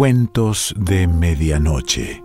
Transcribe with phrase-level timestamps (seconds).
[0.00, 2.24] Cuentos de Medianoche.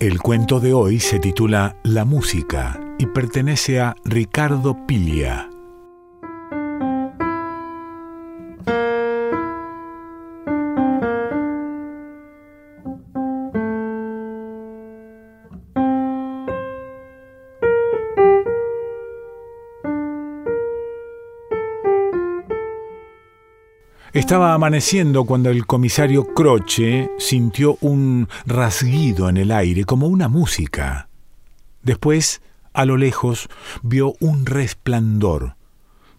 [0.00, 5.50] El cuento de hoy se titula La música y pertenece a Ricardo Piglia.
[24.26, 31.08] Estaba amaneciendo cuando el comisario Croce sintió un rasguido en el aire, como una música.
[31.84, 33.48] Después, a lo lejos,
[33.84, 35.54] vio un resplandor.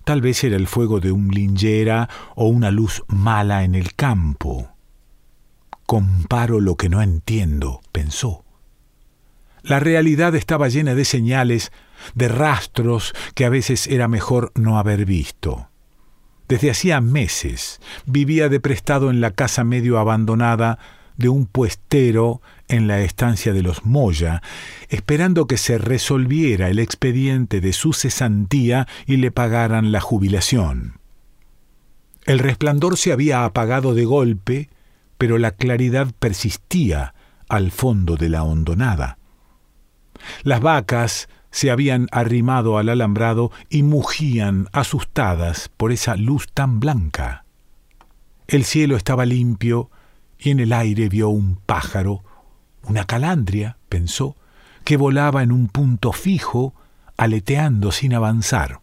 [0.05, 4.69] Tal vez era el fuego de un lingera o una luz mala en el campo.
[5.85, 8.45] Comparo lo que no entiendo, pensó.
[9.63, 11.73] La realidad estaba llena de señales,
[12.15, 15.67] de rastros que a veces era mejor no haber visto.
[16.47, 20.79] Desde hacía meses vivía de prestado en la casa medio abandonada
[21.17, 24.41] de un puestero en la estancia de los Moya,
[24.89, 30.99] esperando que se resolviera el expediente de su cesantía y le pagaran la jubilación.
[32.25, 34.69] El resplandor se había apagado de golpe,
[35.17, 37.13] pero la claridad persistía
[37.49, 39.17] al fondo de la hondonada.
[40.43, 47.45] Las vacas se habían arrimado al alambrado y mugían asustadas por esa luz tan blanca.
[48.47, 49.89] El cielo estaba limpio
[50.37, 52.23] y en el aire vio un pájaro,
[52.83, 54.35] una calandria, pensó,
[54.83, 56.75] que volaba en un punto fijo,
[57.17, 58.81] aleteando sin avanzar.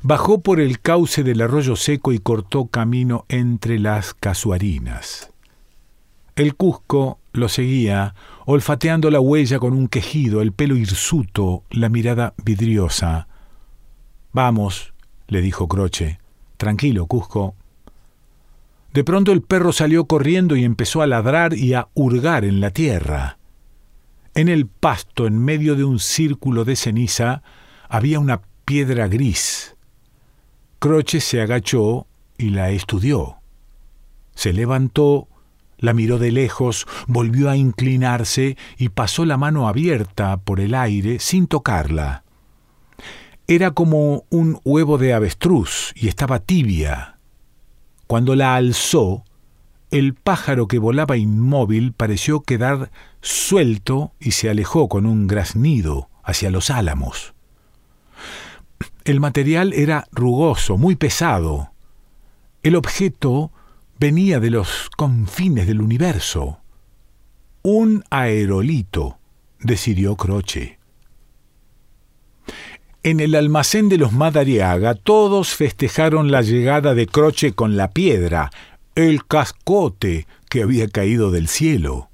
[0.00, 5.34] Bajó por el cauce del arroyo seco y cortó camino entre las casuarinas.
[6.34, 8.14] El Cusco lo seguía,
[8.50, 13.28] olfateando la huella con un quejido, el pelo hirsuto, la mirada vidriosa.
[14.32, 14.94] Vamos,
[15.26, 16.18] le dijo Croce.
[16.56, 17.54] Tranquilo, Cusco.
[18.94, 22.70] De pronto el perro salió corriendo y empezó a ladrar y a hurgar en la
[22.70, 23.36] tierra.
[24.32, 27.42] En el pasto, en medio de un círculo de ceniza,
[27.90, 29.76] había una piedra gris.
[30.78, 32.06] Croce se agachó
[32.38, 33.36] y la estudió.
[34.34, 35.28] Se levantó
[35.78, 41.18] la miró de lejos, volvió a inclinarse y pasó la mano abierta por el aire
[41.18, 42.24] sin tocarla.
[43.46, 47.18] Era como un huevo de avestruz y estaba tibia.
[48.06, 49.24] Cuando la alzó,
[49.90, 52.90] el pájaro que volaba inmóvil pareció quedar
[53.22, 57.32] suelto y se alejó con un graznido hacia los álamos.
[59.04, 61.70] El material era rugoso, muy pesado.
[62.62, 63.50] El objeto
[63.98, 66.60] venía de los confines del universo.
[67.62, 69.18] Un aerolito,
[69.60, 70.78] decidió Croce.
[73.02, 78.50] En el almacén de los Madariaga todos festejaron la llegada de Croce con la piedra,
[78.94, 82.10] el cascote que había caído del cielo.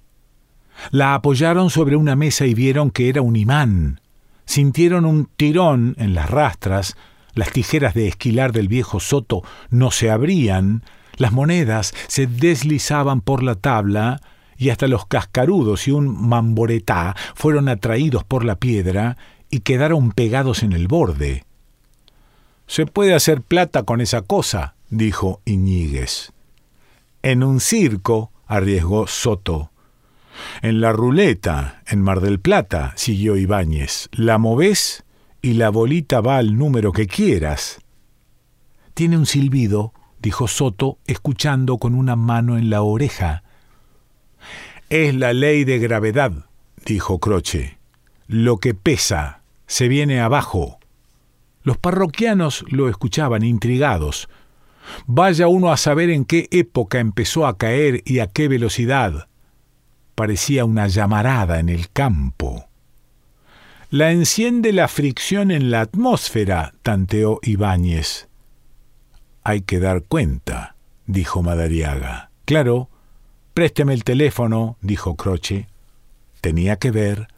[0.91, 4.01] La apoyaron sobre una mesa y vieron que era un imán.
[4.45, 6.97] Sintieron un tirón en las rastras,
[7.35, 10.83] las tijeras de esquilar del viejo Soto no se abrían,
[11.17, 14.21] las monedas se deslizaban por la tabla
[14.57, 19.17] y hasta los cascarudos y un mamboretá fueron atraídos por la piedra
[19.51, 21.45] y quedaron pegados en el borde.
[22.67, 26.33] Se puede hacer plata con esa cosa, dijo Iñiguez.
[27.23, 29.71] En un circo, arriesgó Soto.
[30.61, 34.09] En la ruleta, en Mar del Plata, siguió Ibáñez.
[34.13, 35.05] La movés
[35.41, 37.79] y la bolita va al número que quieras.
[38.93, 39.94] Tiene un silbido
[40.25, 43.43] dijo Soto, escuchando con una mano en la oreja.
[44.89, 46.33] Es la ley de gravedad,
[46.87, 47.77] dijo Croce.
[48.27, 50.79] Lo que pesa se viene abajo.
[51.63, 54.31] Los parroquianos lo escuchaban intrigados.
[55.07, 59.29] Vaya uno a saber en qué época empezó a caer y a qué velocidad.
[60.15, 62.67] Parecía una llamarada en el campo.
[63.91, 68.29] La enciende la fricción en la atmósfera, tanteó Ibáñez.
[69.45, 70.75] Hay que dar cuenta,
[71.07, 72.31] dijo Madariaga.
[72.47, 72.89] Claro,
[73.53, 75.69] présteme el teléfono, dijo Croce.
[76.41, 77.29] Tenía que ver.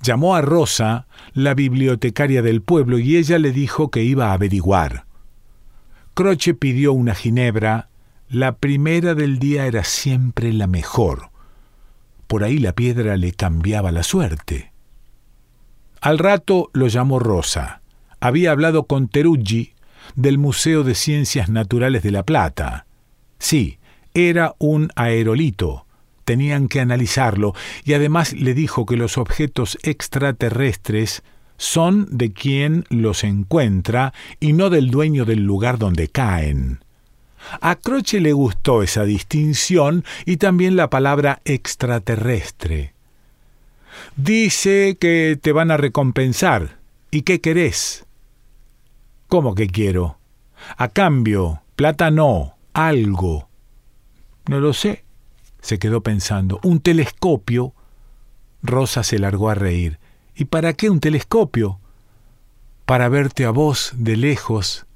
[0.00, 5.06] Llamó a Rosa, la bibliotecaria del pueblo, y ella le dijo que iba a averiguar.
[6.14, 7.88] Croce pidió una ginebra.
[8.28, 11.30] La primera del día era siempre la mejor.
[12.28, 14.72] Por ahí la piedra le cambiaba la suerte.
[16.00, 17.80] Al rato lo llamó Rosa.
[18.20, 19.74] Había hablado con Teruggi,
[20.14, 22.86] del Museo de Ciencias Naturales de La Plata.
[23.38, 23.78] Sí,
[24.14, 25.86] era un aerolito.
[26.24, 31.22] Tenían que analizarlo y además le dijo que los objetos extraterrestres
[31.56, 36.80] son de quien los encuentra y no del dueño del lugar donde caen.
[37.60, 42.92] A Croce le gustó esa distinción y también la palabra extraterrestre.
[44.16, 46.78] Dice que te van a recompensar.
[47.10, 48.04] ¿Y qué querés?
[49.28, 50.18] ¿Cómo que quiero?
[50.78, 53.48] A cambio, plata no, algo.
[54.48, 55.04] No lo sé,
[55.60, 56.60] se quedó pensando.
[56.64, 57.74] Un telescopio.
[58.62, 59.98] Rosa se largó a reír.
[60.34, 61.78] ¿Y para qué un telescopio?
[62.86, 64.86] Para verte a vos de lejos.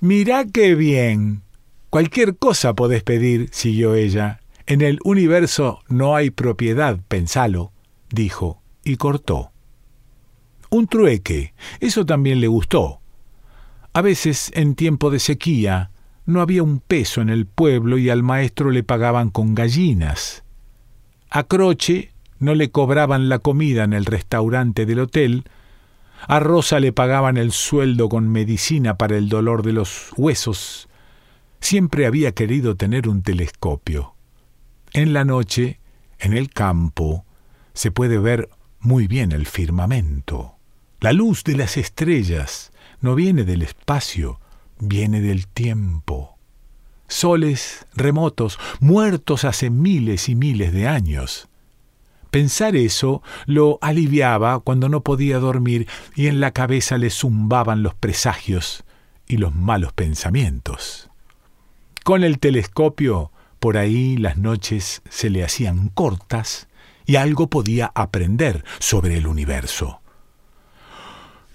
[0.00, 1.40] Mirá qué bien.
[1.88, 4.40] Cualquier cosa podés pedir, siguió ella.
[4.66, 7.72] En el universo no hay propiedad, pensalo,
[8.10, 9.50] dijo, y cortó.
[10.68, 13.00] Un trueque, eso también le gustó.
[13.96, 15.90] A veces, en tiempo de sequía,
[16.26, 20.44] no había un peso en el pueblo y al maestro le pagaban con gallinas.
[21.30, 25.44] A Croce no le cobraban la comida en el restaurante del hotel,
[26.28, 30.90] a Rosa le pagaban el sueldo con medicina para el dolor de los huesos.
[31.60, 34.14] Siempre había querido tener un telescopio.
[34.92, 35.80] En la noche,
[36.18, 37.24] en el campo,
[37.72, 40.56] se puede ver muy bien el firmamento.
[41.00, 42.72] La luz de las estrellas
[43.06, 44.40] no viene del espacio,
[44.80, 46.36] viene del tiempo.
[47.06, 51.46] Soles remotos, muertos hace miles y miles de años.
[52.32, 55.86] Pensar eso lo aliviaba cuando no podía dormir
[56.16, 58.82] y en la cabeza le zumbaban los presagios
[59.28, 61.08] y los malos pensamientos.
[62.02, 63.30] Con el telescopio,
[63.60, 66.66] por ahí las noches se le hacían cortas
[67.04, 70.00] y algo podía aprender sobre el universo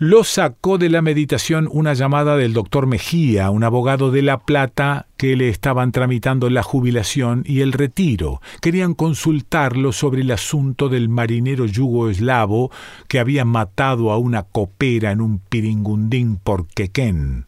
[0.01, 5.05] lo sacó de la meditación una llamada del doctor Mejía, un abogado de La Plata,
[5.15, 8.41] que le estaban tramitando la jubilación y el retiro.
[8.61, 12.71] Querían consultarlo sobre el asunto del marinero yugoslavo
[13.07, 17.45] que había matado a una copera en un piringundín por Quequén.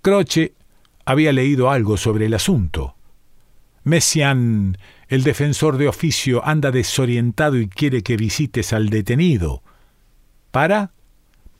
[0.00, 0.54] Croce
[1.04, 2.94] había leído algo sobre el asunto.
[3.84, 4.78] Messian,
[5.08, 9.62] el defensor de oficio, anda desorientado y quiere que visites al detenido.
[10.50, 10.95] ¿Para?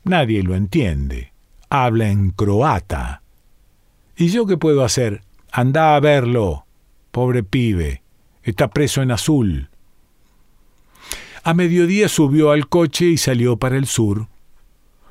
[0.07, 1.33] Nadie lo entiende.
[1.69, 3.21] Habla en croata.
[4.15, 5.21] ¿Y yo qué puedo hacer?
[5.51, 6.65] Anda a verlo.
[7.11, 8.01] Pobre pibe.
[8.43, 9.69] Está preso en azul.
[11.43, 14.27] A mediodía subió al coche y salió para el sur.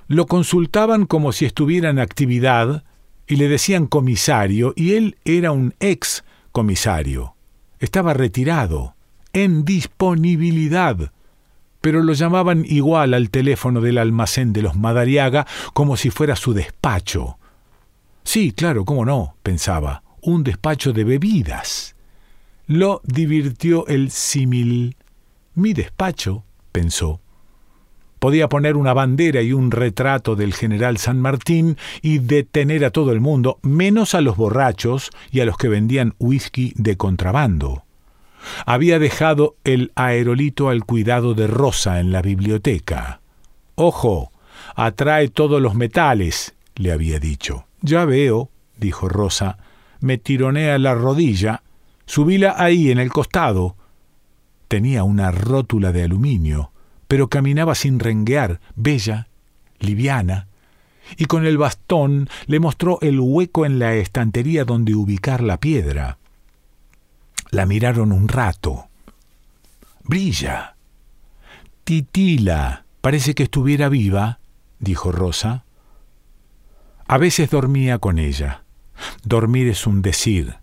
[0.09, 2.85] Lo consultaban como si estuviera en actividad
[3.27, 7.35] y le decían comisario y él era un ex comisario.
[7.81, 8.95] Estaba retirado,
[9.33, 11.13] en disponibilidad
[11.87, 16.53] pero lo llamaban igual al teléfono del almacén de los Madariaga como si fuera su
[16.53, 17.39] despacho.
[18.25, 21.95] Sí, claro, cómo no, pensaba, un despacho de bebidas.
[22.67, 24.97] Lo divirtió el símil.
[25.55, 26.43] Mi despacho,
[26.73, 27.21] pensó.
[28.19, 33.13] Podía poner una bandera y un retrato del general San Martín y detener a todo
[33.13, 37.86] el mundo, menos a los borrachos y a los que vendían whisky de contrabando.
[38.65, 43.21] Había dejado el aerolito al cuidado de Rosa en la biblioteca.
[43.75, 44.33] Ojo,
[44.75, 47.67] atrae todos los metales, le había dicho.
[47.83, 49.59] Ya veo, dijo Rosa,
[50.01, 51.63] me tironea la rodilla.
[52.07, 53.77] Subíla ahí en el costado.
[54.69, 56.71] Tenía una rótula de aluminio,
[57.09, 59.29] pero caminaba sin renguear, bella,
[59.79, 60.49] liviana,
[61.17, 66.19] y con el bastón le mostró el hueco en la estantería donde ubicar la piedra.
[67.51, 68.89] La miraron un rato.
[70.03, 70.77] Brilla.
[71.85, 72.85] Titila.
[73.01, 74.41] Parece que estuviera viva,
[74.79, 75.65] dijo Rosa.
[77.07, 78.65] A veces dormía con ella.
[79.23, 80.57] Dormir es un decir.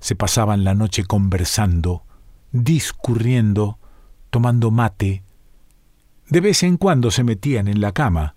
[0.00, 2.02] Se pasaban la noche conversando,
[2.50, 3.78] discurriendo,
[4.30, 5.22] tomando mate.
[6.28, 8.34] De vez en cuando se metían en la cama.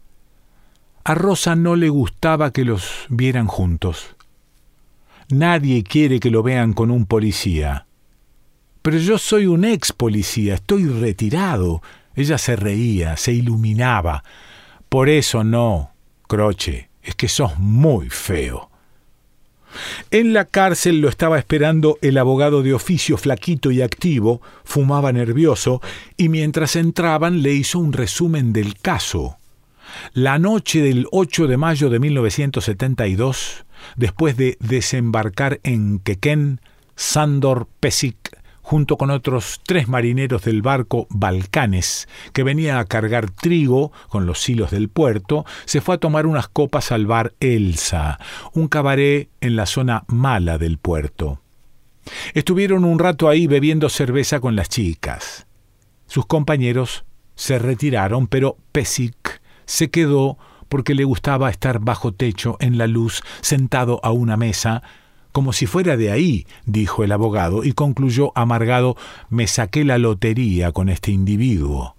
[1.03, 4.14] A Rosa no le gustaba que los vieran juntos.
[5.29, 7.87] Nadie quiere que lo vean con un policía.
[8.81, 11.81] Pero yo soy un ex policía, estoy retirado.
[12.15, 14.23] Ella se reía, se iluminaba.
[14.89, 15.91] Por eso no,
[16.27, 18.69] Croche, es que sos muy feo.
[20.11, 25.81] En la cárcel lo estaba esperando el abogado de oficio flaquito y activo, fumaba nervioso,
[26.15, 29.37] y mientras entraban le hizo un resumen del caso.
[30.13, 33.64] La noche del 8 de mayo de 1972,
[33.95, 36.61] después de desembarcar en Quequén,
[36.95, 43.91] Sandor Pesic, junto con otros tres marineros del barco Balcanes, que venía a cargar trigo
[44.09, 48.19] con los hilos del puerto, se fue a tomar unas copas al bar Elsa,
[48.53, 51.41] un cabaret en la zona mala del puerto.
[52.33, 55.45] Estuvieron un rato ahí bebiendo cerveza con las chicas.
[56.07, 60.37] Sus compañeros se retiraron, pero Pesic se quedó
[60.75, 64.83] porque le gustaba estar bajo techo, en la luz, sentado a una mesa,
[65.31, 68.97] como si fuera de ahí, dijo el abogado, y concluyó amargado,
[69.29, 71.95] me saqué la lotería con este individuo.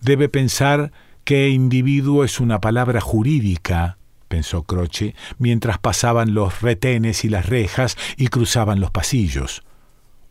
[0.00, 0.90] Debe pensar
[1.22, 7.96] que individuo es una palabra jurídica, pensó Croce, mientras pasaban los retenes y las rejas
[8.16, 9.62] y cruzaban los pasillos.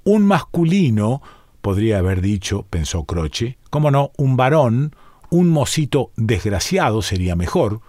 [0.04, 1.22] Un masculino,
[1.62, 4.92] podría haber dicho, pensó Croce, como no, un varón,
[5.30, 7.82] un mocito desgraciado sería mejor.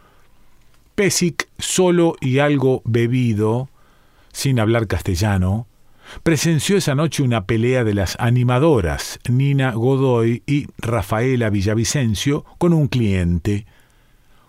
[0.95, 3.69] Pesic, solo y algo bebido,
[4.33, 5.67] sin hablar castellano,
[6.23, 12.89] presenció esa noche una pelea de las animadoras, Nina Godoy y Rafaela Villavicencio, con un
[12.89, 13.67] cliente.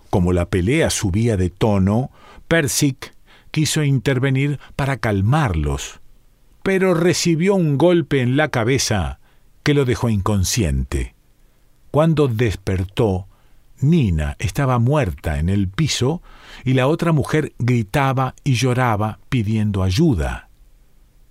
[0.09, 2.09] Como la pelea subía de tono,
[2.47, 3.13] Persic
[3.51, 5.99] quiso intervenir para calmarlos,
[6.63, 9.19] pero recibió un golpe en la cabeza
[9.63, 11.13] que lo dejó inconsciente.
[11.91, 13.27] Cuando despertó,
[13.81, 16.21] Nina estaba muerta en el piso
[16.63, 20.49] y la otra mujer gritaba y lloraba pidiendo ayuda.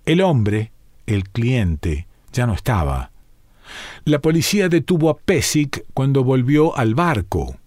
[0.05, 0.71] El hombre,
[1.05, 3.11] el cliente, ya no estaba.
[4.03, 7.57] La policía detuvo a Pesic cuando volvió al barco.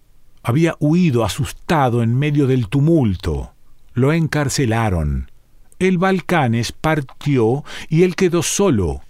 [0.43, 3.53] Había huido asustado en medio del tumulto.
[3.93, 5.31] Lo encarcelaron.
[5.79, 9.01] El Balcanes partió y él quedó solo,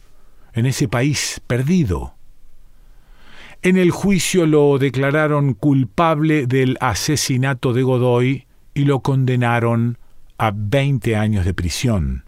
[0.53, 2.13] en ese país perdido.
[3.63, 9.97] En el juicio lo declararon culpable del asesinato de Godoy y lo condenaron
[10.37, 12.25] a 20 años de prisión.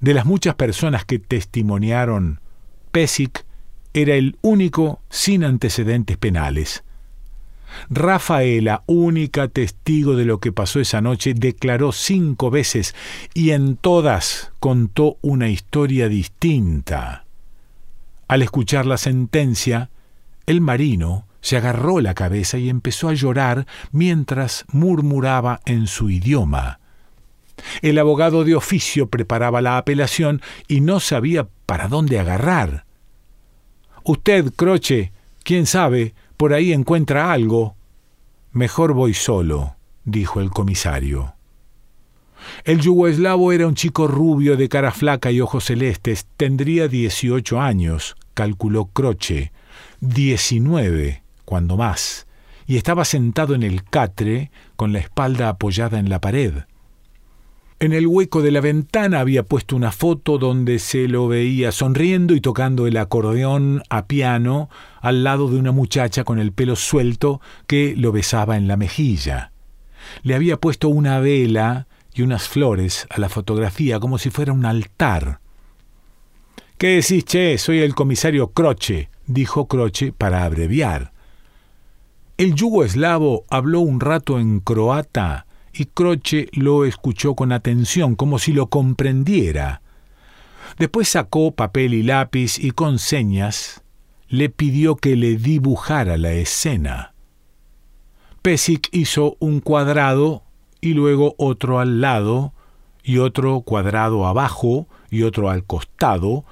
[0.00, 2.40] De las muchas personas que testimoniaron,
[2.90, 3.44] Pesic
[3.92, 6.84] era el único sin antecedentes penales.
[7.90, 12.94] Rafaela, única testigo de lo que pasó esa noche, declaró cinco veces
[13.34, 17.26] y en todas contó una historia distinta.
[18.26, 19.90] Al escuchar la sentencia,
[20.50, 26.80] el marino se agarró la cabeza y empezó a llorar mientras murmuraba en su idioma.
[27.82, 32.84] El abogado de oficio preparaba la apelación y no sabía para dónde agarrar.
[34.02, 35.12] Usted, Croche,
[35.44, 37.76] quién sabe, por ahí encuentra algo.
[38.52, 41.34] Mejor voy solo, dijo el comisario.
[42.64, 46.26] El yugoslavo era un chico rubio de cara flaca y ojos celestes.
[46.36, 49.52] Tendría dieciocho años, calculó Croce,
[50.00, 52.26] diecinueve, cuando más,
[52.66, 56.54] y estaba sentado en el catre con la espalda apoyada en la pared.
[57.82, 62.34] En el hueco de la ventana había puesto una foto donde se lo veía sonriendo
[62.34, 64.68] y tocando el acordeón a piano
[65.00, 69.52] al lado de una muchacha con el pelo suelto que lo besaba en la mejilla.
[70.22, 74.66] Le había puesto una vela y unas flores a la fotografía como si fuera un
[74.66, 75.40] altar.
[76.76, 77.58] ¿Qué decís, che?
[77.58, 81.12] Soy el comisario Croce, dijo Croce para abreviar.
[82.36, 88.38] El yugo eslavo habló un rato en croata y Croce lo escuchó con atención, como
[88.38, 89.82] si lo comprendiera.
[90.78, 93.82] Después sacó papel y lápiz y con señas
[94.28, 97.14] le pidió que le dibujara la escena.
[98.42, 100.44] Pesic hizo un cuadrado
[100.80, 102.54] y luego otro al lado
[103.02, 106.44] y otro cuadrado abajo y otro al costado,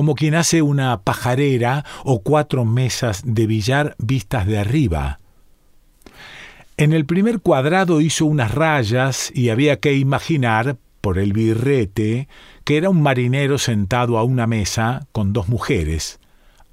[0.00, 5.20] como quien hace una pajarera o cuatro mesas de billar vistas de arriba.
[6.78, 12.28] En el primer cuadrado hizo unas rayas y había que imaginar, por el birrete,
[12.64, 16.18] que era un marinero sentado a una mesa con dos mujeres,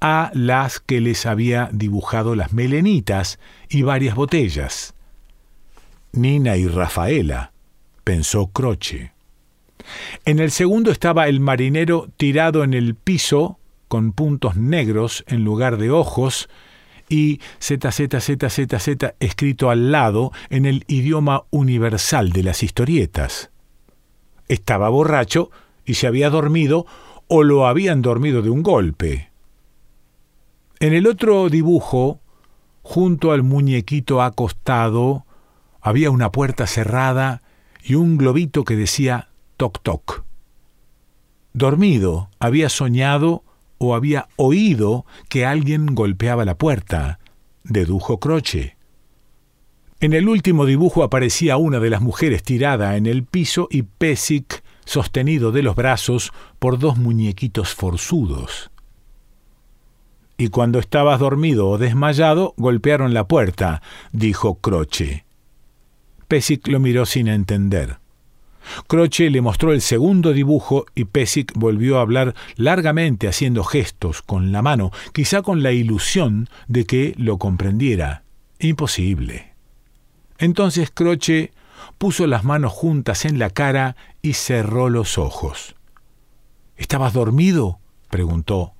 [0.00, 4.94] a las que les había dibujado las melenitas y varias botellas.
[6.12, 7.52] Nina y Rafaela,
[8.04, 9.17] pensó Croce.
[10.24, 15.78] En el segundo estaba el marinero tirado en el piso, con puntos negros en lugar
[15.78, 16.48] de ojos,
[17.08, 23.50] y ZZZZZ escrito al lado en el idioma universal de las historietas.
[24.48, 25.50] Estaba borracho
[25.84, 26.86] y se había dormido
[27.28, 29.30] o lo habían dormido de un golpe.
[30.80, 32.20] En el otro dibujo,
[32.82, 35.24] junto al muñequito acostado,
[35.80, 37.42] había una puerta cerrada
[37.82, 39.27] y un globito que decía
[39.58, 40.24] toc toc.
[41.52, 43.42] Dormido, había soñado
[43.78, 47.18] o había oído que alguien golpeaba la puerta,
[47.64, 48.76] dedujo Croce.
[50.00, 54.62] En el último dibujo aparecía una de las mujeres tirada en el piso y Pesic
[54.84, 58.70] sostenido de los brazos por dos muñequitos forzudos.
[60.36, 65.24] Y cuando estabas dormido o desmayado, golpearon la puerta, dijo Croce.
[66.28, 67.97] Pesic lo miró sin entender.
[68.86, 74.52] Croce le mostró el segundo dibujo y Pesic volvió a hablar largamente haciendo gestos con
[74.52, 78.22] la mano, quizá con la ilusión de que lo comprendiera.
[78.58, 79.54] Imposible.
[80.38, 81.52] Entonces Croce
[81.98, 85.74] puso las manos juntas en la cara y cerró los ojos.
[86.76, 87.80] ¿Estabas dormido?
[88.08, 88.72] preguntó.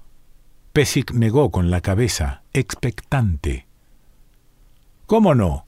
[0.73, 3.67] Pesic negó con la cabeza, expectante.
[5.07, 5.67] ¿Cómo no?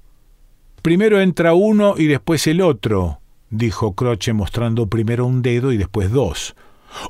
[0.82, 3.19] Primero entra uno y después el otro,
[3.50, 6.54] dijo Croce mostrando primero un dedo y después dos.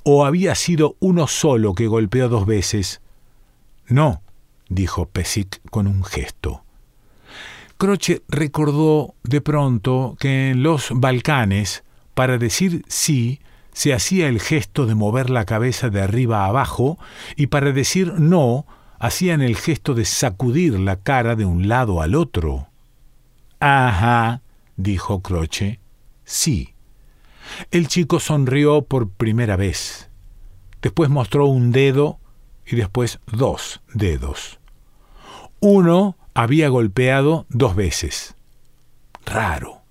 [0.02, 3.00] ¿O había sido uno solo que golpeó dos veces?
[3.86, 4.22] No,
[4.68, 6.64] dijo Pesic con un gesto.
[7.76, 11.82] Croce recordó de pronto que en los Balcanes,
[12.14, 13.40] para decir sí,
[13.72, 16.98] se hacía el gesto de mover la cabeza de arriba a abajo
[17.36, 18.66] y para decir no,
[18.98, 22.68] hacían el gesto de sacudir la cara de un lado al otro.
[23.60, 24.42] Ajá,
[24.76, 25.79] dijo Croce.
[26.30, 26.74] Sí.
[27.72, 30.10] El chico sonrió por primera vez.
[30.80, 32.20] Después mostró un dedo
[32.64, 34.60] y después dos dedos.
[35.58, 38.36] Uno había golpeado dos veces.
[39.26, 39.82] Raro.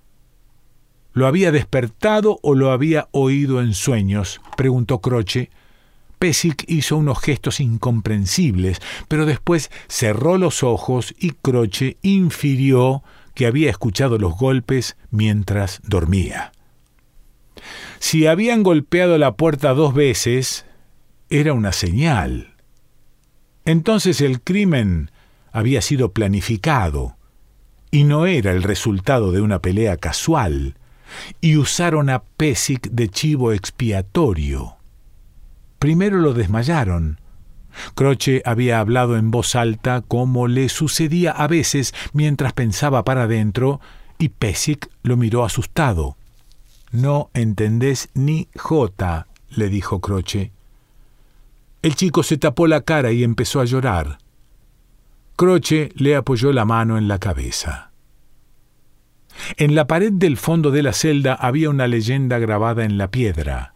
[1.12, 4.40] ¿Lo había despertado o lo había oído en sueños?
[4.56, 5.50] preguntó Croce.
[6.18, 13.02] Pesic hizo unos gestos incomprensibles, pero después cerró los ojos y Croce infirió
[13.34, 16.52] que había escuchado los golpes mientras dormía.
[17.98, 20.64] Si habían golpeado la puerta dos veces,
[21.28, 22.54] era una señal.
[23.64, 25.10] Entonces el crimen
[25.52, 27.16] había sido planificado
[27.90, 30.76] y no era el resultado de una pelea casual,
[31.40, 34.76] y usaron a Pesic de chivo expiatorio.
[35.78, 37.19] Primero lo desmayaron.
[37.94, 43.80] Croce había hablado en voz alta como le sucedía a veces mientras pensaba para adentro,
[44.18, 46.16] y Pesic lo miró asustado.
[46.92, 50.52] No entendés ni jota, le dijo Croce.
[51.82, 54.18] El chico se tapó la cara y empezó a llorar.
[55.36, 57.90] Croce le apoyó la mano en la cabeza.
[59.56, 63.74] En la pared del fondo de la celda había una leyenda grabada en la piedra.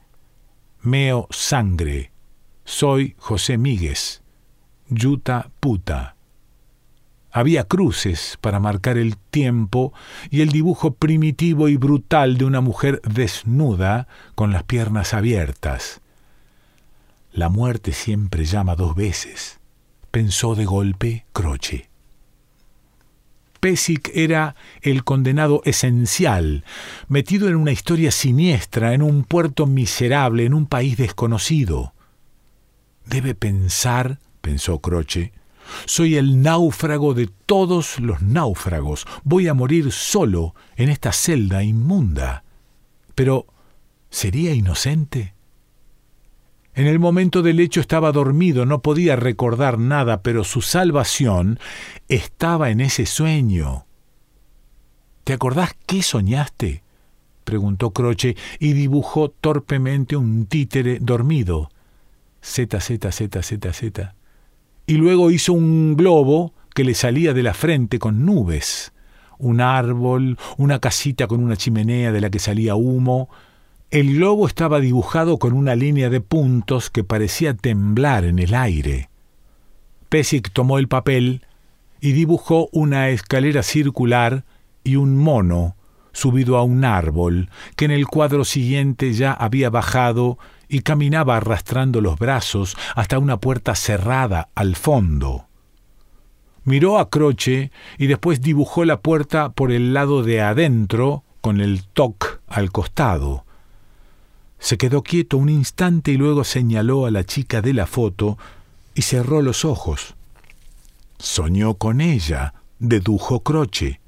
[0.82, 2.13] Meo sangre.
[2.64, 4.22] Soy José Míguez.
[4.88, 6.16] Yuta puta.
[7.30, 9.92] Había cruces para marcar el tiempo
[10.30, 16.00] y el dibujo primitivo y brutal de una mujer desnuda con las piernas abiertas.
[17.32, 19.60] La muerte siempre llama dos veces
[20.14, 21.88] pensó de golpe Croce.
[23.58, 26.64] Pesic era el condenado esencial,
[27.08, 31.93] metido en una historia siniestra, en un puerto miserable, en un país desconocido.
[33.14, 35.32] Debe pensar, pensó Croce,
[35.84, 42.42] soy el náufrago de todos los náufragos, voy a morir solo en esta celda inmunda.
[43.14, 43.46] Pero,
[44.10, 45.32] ¿sería inocente?
[46.74, 51.60] En el momento del hecho estaba dormido, no podía recordar nada, pero su salvación
[52.08, 53.86] estaba en ese sueño.
[55.22, 56.82] ¿Te acordás qué soñaste?
[57.44, 61.70] preguntó Croce y dibujó torpemente un títere dormido.
[62.44, 64.14] Z, Z, Z, Z, Z.
[64.86, 68.92] Y luego hizo un globo que le salía de la frente con nubes.
[69.38, 73.30] Un árbol, una casita con una chimenea de la que salía humo,
[73.90, 79.08] el globo estaba dibujado con una línea de puntos que parecía temblar en el aire.
[80.10, 81.46] Pesic tomó el papel
[82.00, 84.44] y dibujó una escalera circular
[84.84, 85.76] y un mono
[86.12, 90.38] subido a un árbol, que en el cuadro siguiente ya había bajado
[90.74, 95.46] y caminaba arrastrando los brazos hasta una puerta cerrada al fondo.
[96.64, 101.84] Miró a Croce y después dibujó la puerta por el lado de adentro con el
[101.84, 103.44] toc al costado.
[104.58, 108.36] Se quedó quieto un instante y luego señaló a la chica de la foto
[108.96, 110.16] y cerró los ojos.
[111.18, 114.00] Soñó con ella, dedujo Croce.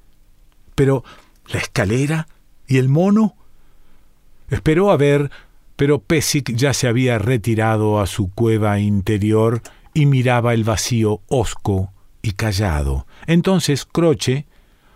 [0.74, 1.04] Pero,
[1.46, 2.26] ¿la escalera?
[2.66, 3.36] ¿Y el mono?
[4.50, 5.30] Esperó a ver,
[5.76, 9.62] pero Pesic ya se había retirado a su cueva interior
[9.94, 13.06] y miraba el vacío hosco y callado.
[13.26, 14.46] Entonces Croce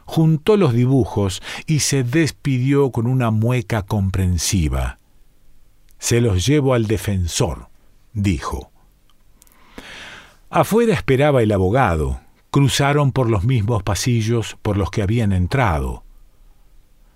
[0.04, 4.98] juntó los dibujos y se despidió con una mueca comprensiva.
[5.98, 7.68] Se los llevo al defensor,
[8.12, 8.72] dijo.
[10.48, 12.20] Afuera esperaba el abogado.
[12.50, 16.02] Cruzaron por los mismos pasillos por los que habían entrado.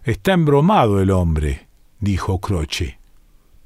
[0.04, 1.66] Está embromado el hombre,
[1.98, 3.00] dijo Croce.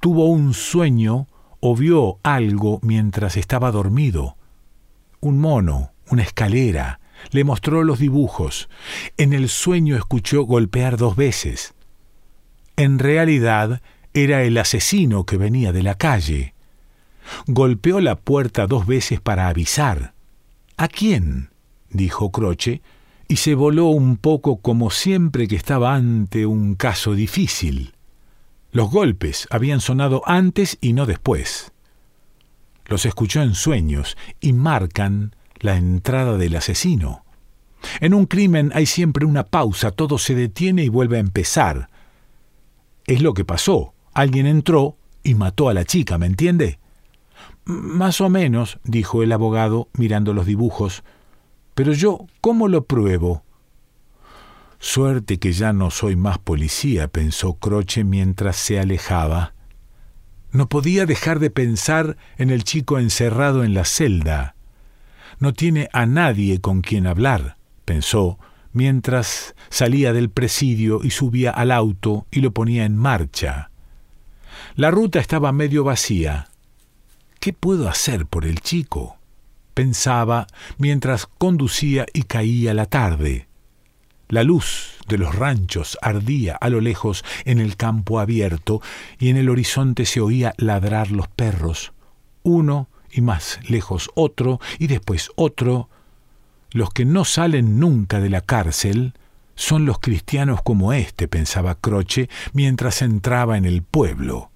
[0.00, 1.26] Tuvo un sueño
[1.60, 4.36] o vio algo mientras estaba dormido.
[5.20, 8.68] Un mono, una escalera, le mostró los dibujos.
[9.16, 11.74] En el sueño escuchó golpear dos veces.
[12.76, 13.82] En realidad
[14.14, 16.54] era el asesino que venía de la calle.
[17.46, 20.14] Golpeó la puerta dos veces para avisar.
[20.76, 21.50] ¿A quién?
[21.90, 22.82] dijo Croce,
[23.26, 27.94] y se voló un poco como siempre que estaba ante un caso difícil.
[28.70, 31.72] Los golpes habían sonado antes y no después.
[32.86, 37.24] Los escuchó en sueños y marcan la entrada del asesino.
[38.00, 41.88] En un crimen hay siempre una pausa, todo se detiene y vuelve a empezar.
[43.06, 43.94] Es lo que pasó.
[44.12, 46.78] Alguien entró y mató a la chica, ¿me entiende?
[47.64, 51.04] Más o menos, dijo el abogado mirando los dibujos.
[51.74, 53.44] Pero yo, ¿cómo lo pruebo?
[54.78, 59.54] Suerte que ya no soy más policía, pensó Croce mientras se alejaba.
[60.52, 64.54] No podía dejar de pensar en el chico encerrado en la celda.
[65.40, 68.38] No tiene a nadie con quien hablar, pensó,
[68.72, 73.70] mientras salía del presidio y subía al auto y lo ponía en marcha.
[74.74, 76.48] La ruta estaba medio vacía.
[77.40, 79.18] ¿Qué puedo hacer por el chico?
[79.74, 83.47] pensaba mientras conducía y caía la tarde.
[84.28, 88.82] La luz de los ranchos ardía a lo lejos en el campo abierto
[89.18, 91.92] y en el horizonte se oía ladrar los perros,
[92.42, 95.88] uno y más lejos otro y después otro.
[96.70, 99.14] Los que no salen nunca de la cárcel
[99.54, 104.50] son los cristianos como este, pensaba Croce mientras entraba en el pueblo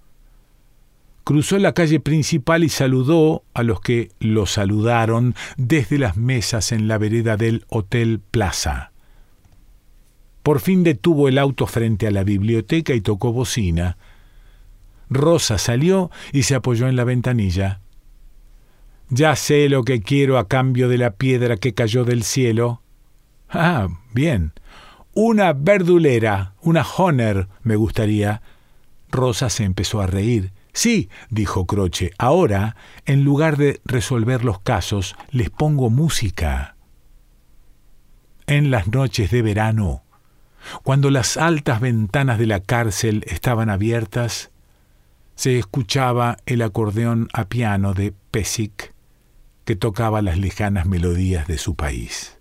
[1.24, 6.88] cruzó la calle principal y saludó a los que lo saludaron desde las mesas en
[6.88, 8.91] la vereda del Hotel Plaza.
[10.42, 13.96] Por fin detuvo el auto frente a la biblioteca y tocó bocina.
[15.08, 17.80] Rosa salió y se apoyó en la ventanilla.
[19.10, 22.80] Ya sé lo que quiero a cambio de la piedra que cayó del cielo.
[23.50, 24.52] Ah, bien.
[25.12, 28.40] Una verdulera, una Honor, me gustaría.
[29.10, 30.52] Rosa se empezó a reír.
[30.72, 36.76] Sí, dijo Croce, ahora, en lugar de resolver los casos, les pongo música.
[38.46, 40.02] En las noches de verano,
[40.82, 44.50] cuando las altas ventanas de la cárcel estaban abiertas,
[45.34, 48.92] se escuchaba el acordeón a piano de Pesic,
[49.64, 52.38] que tocaba las lejanas melodías de su país.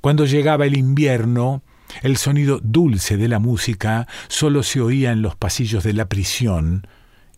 [0.00, 1.62] Cuando llegaba el invierno,
[2.02, 6.86] el sonido dulce de la música solo se oía en los pasillos de la prisión,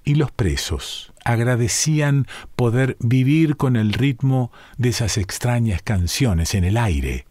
[0.04, 6.76] y los presos agradecían poder vivir con el ritmo de esas extrañas canciones en el
[6.76, 7.26] aire.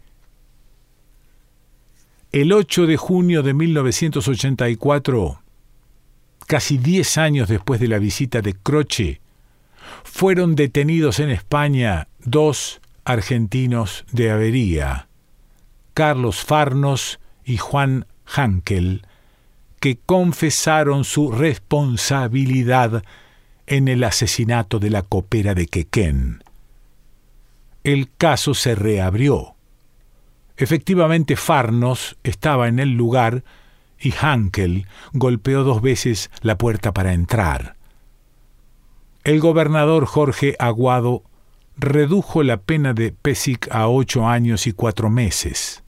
[2.34, 5.39] El 8 de junio de 1984,
[6.48, 9.22] casi diez años después de la visita de Croce,
[10.04, 15.10] fueron detenidos en España dos argentinos de avería,
[15.93, 19.06] Carlos Farnos y Juan Hankel,
[19.80, 23.04] que confesaron su responsabilidad
[23.67, 26.43] en el asesinato de la copera de Quequén.
[27.84, 29.54] El caso se reabrió.
[30.57, 33.43] Efectivamente, Farnos estaba en el lugar
[33.99, 37.75] y Hankel golpeó dos veces la puerta para entrar.
[39.23, 41.23] El gobernador Jorge Aguado
[41.77, 45.81] redujo la pena de Pesic a ocho años y cuatro meses.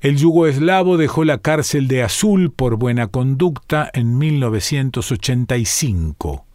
[0.00, 6.46] El yugoeslavo dejó la cárcel de Azul por buena conducta en 1985.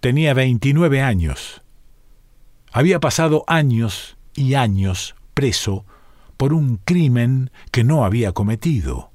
[0.00, 1.62] Tenía 29 años.
[2.72, 5.86] Había pasado años y años preso
[6.36, 9.10] por un crimen que no había cometido.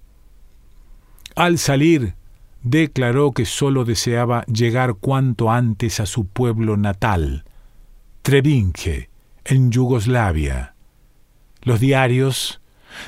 [1.35, 2.15] Al salir,
[2.63, 7.45] declaró que sólo deseaba llegar cuanto antes a su pueblo natal,
[8.23, 9.11] Trebinje,
[9.43, 10.73] en Yugoslavia.
[11.61, 12.59] Los diarios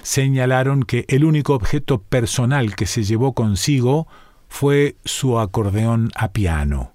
[0.03, 4.07] señalaron que el único objeto personal que se llevó consigo
[4.47, 6.93] fue su acordeón a piano,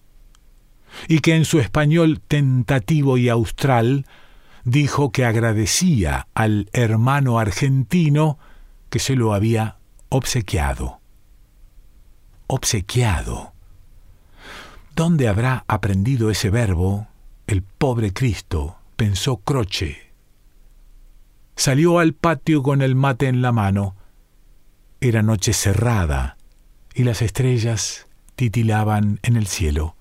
[1.09, 4.07] y que en su español tentativo y austral
[4.65, 8.39] dijo que agradecía al hermano argentino
[8.91, 11.01] que se lo había obsequiado.
[12.47, 13.53] Obsequiado.
[14.95, 17.09] ¿Dónde habrá aprendido ese verbo
[17.47, 18.77] el pobre Cristo?
[18.97, 20.13] pensó Croce
[21.57, 23.97] Salió al patio con el mate en la mano.
[25.01, 26.37] Era noche cerrada
[26.95, 29.97] y las estrellas titilaban en el cielo.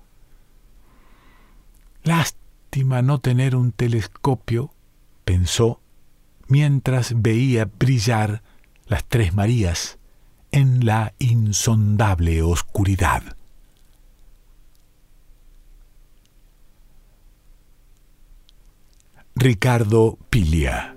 [2.74, 4.72] No tener un telescopio,
[5.24, 5.80] pensó,
[6.48, 8.42] mientras veía brillar
[8.86, 9.98] las tres Marías
[10.52, 13.36] en la insondable oscuridad.
[19.34, 20.96] Ricardo Pilia